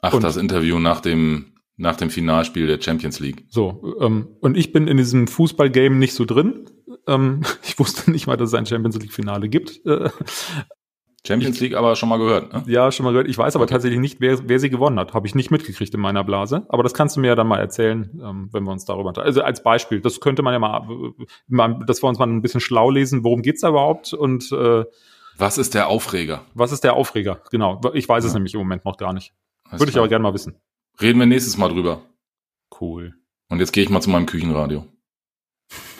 Ach, 0.00 0.14
Und- 0.14 0.24
das 0.24 0.36
Interview 0.36 0.78
nach 0.78 1.00
dem, 1.00 1.54
nach 1.76 1.96
dem 1.96 2.10
Finalspiel 2.10 2.66
der 2.66 2.80
Champions 2.80 3.20
League. 3.20 3.44
So, 3.48 3.96
ähm, 4.00 4.28
und 4.40 4.56
ich 4.56 4.72
bin 4.72 4.88
in 4.88 4.96
diesem 4.96 5.26
Fußballgame 5.28 5.96
nicht 5.96 6.14
so 6.14 6.24
drin. 6.24 6.64
Ähm, 7.06 7.42
ich 7.62 7.78
wusste 7.78 8.10
nicht 8.10 8.26
mal, 8.26 8.36
dass 8.36 8.48
es 8.50 8.54
ein 8.54 8.66
Champions 8.66 8.98
League-Finale 8.98 9.48
gibt. 9.48 9.84
Äh, 9.86 10.10
Champions 11.26 11.58
League 11.60 11.74
aber 11.74 11.96
schon 11.96 12.10
mal 12.10 12.18
gehört, 12.18 12.52
ne? 12.52 12.62
ja, 12.66 12.92
schon 12.92 13.04
mal 13.04 13.12
gehört. 13.12 13.28
Ich 13.28 13.38
weiß 13.38 13.56
aber 13.56 13.66
tatsächlich 13.66 13.98
nicht, 13.98 14.20
wer, 14.20 14.46
wer 14.46 14.60
sie 14.60 14.68
gewonnen 14.68 14.98
hat. 14.98 15.14
Habe 15.14 15.26
ich 15.26 15.34
nicht 15.34 15.50
mitgekriegt 15.50 15.94
in 15.94 16.00
meiner 16.00 16.22
Blase. 16.22 16.66
Aber 16.68 16.82
das 16.82 16.92
kannst 16.92 17.16
du 17.16 17.20
mir 17.20 17.28
ja 17.28 17.34
dann 17.34 17.46
mal 17.46 17.58
erzählen, 17.58 18.10
ähm, 18.22 18.48
wenn 18.52 18.64
wir 18.64 18.72
uns 18.72 18.84
darüber 18.84 19.08
unterhalten. 19.08 19.28
Also 19.28 19.42
als 19.42 19.62
Beispiel, 19.62 20.00
das 20.02 20.20
könnte 20.20 20.42
man 20.42 20.52
ja 20.52 20.58
mal, 20.58 20.86
äh, 20.90 21.24
mal, 21.48 21.80
dass 21.86 22.02
wir 22.02 22.08
uns 22.08 22.18
mal 22.18 22.28
ein 22.28 22.42
bisschen 22.42 22.60
schlau 22.60 22.90
lesen, 22.90 23.24
worum 23.24 23.40
geht's 23.40 23.62
da 23.62 23.70
überhaupt 23.70 24.12
und 24.12 24.52
äh, 24.52 24.84
Was 25.38 25.56
ist 25.56 25.72
der 25.74 25.88
Aufreger? 25.88 26.42
was 26.52 26.72
ist 26.72 26.84
der 26.84 26.94
Aufreger? 26.94 27.40
Genau, 27.50 27.80
ich 27.94 28.06
weiß 28.08 28.24
es 28.24 28.32
Ja. 28.32 28.38
nämlich 28.38 28.52
im 28.52 28.60
Moment 28.60 28.84
noch 28.84 28.98
gar 28.98 29.14
nicht. 29.14 29.32
Alles 29.68 29.80
Würde 29.80 29.90
ich 29.92 29.96
aber 29.98 30.08
gerne 30.08 30.22
mal 30.22 30.34
wissen. 30.34 30.56
Reden 31.00 31.18
wir 31.18 31.26
nächstes 31.26 31.56
Mal 31.56 31.70
drüber. 31.70 32.02
Cool. 32.80 33.14
Und 33.48 33.60
jetzt 33.60 33.72
gehe 33.72 33.82
ich 33.82 33.88
mal 33.88 34.00
zu 34.02 34.10
meinem 34.10 34.26
Küchenradio. 34.26 34.84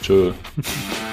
Tschö. 0.03 0.33